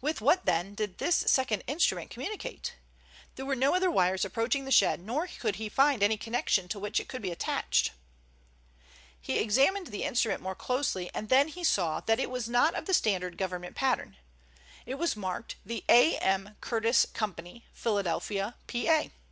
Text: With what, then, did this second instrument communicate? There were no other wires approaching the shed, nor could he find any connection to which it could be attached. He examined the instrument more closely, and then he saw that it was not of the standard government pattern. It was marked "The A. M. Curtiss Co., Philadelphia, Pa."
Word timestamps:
With 0.00 0.20
what, 0.20 0.44
then, 0.46 0.76
did 0.76 0.98
this 0.98 1.16
second 1.16 1.62
instrument 1.66 2.10
communicate? 2.12 2.74
There 3.34 3.44
were 3.44 3.56
no 3.56 3.74
other 3.74 3.90
wires 3.90 4.24
approaching 4.24 4.64
the 4.64 4.70
shed, 4.70 5.00
nor 5.00 5.26
could 5.26 5.56
he 5.56 5.68
find 5.68 6.00
any 6.00 6.16
connection 6.16 6.68
to 6.68 6.78
which 6.78 7.00
it 7.00 7.08
could 7.08 7.22
be 7.22 7.32
attached. 7.32 7.90
He 9.20 9.40
examined 9.40 9.88
the 9.88 10.04
instrument 10.04 10.42
more 10.42 10.54
closely, 10.54 11.10
and 11.12 11.28
then 11.28 11.48
he 11.48 11.64
saw 11.64 11.98
that 12.02 12.20
it 12.20 12.30
was 12.30 12.48
not 12.48 12.76
of 12.76 12.86
the 12.86 12.94
standard 12.94 13.36
government 13.36 13.74
pattern. 13.74 14.16
It 14.86 14.94
was 14.94 15.16
marked 15.16 15.56
"The 15.66 15.82
A. 15.88 16.16
M. 16.18 16.56
Curtiss 16.60 17.06
Co., 17.12 17.32
Philadelphia, 17.72 18.54
Pa." 18.68 19.06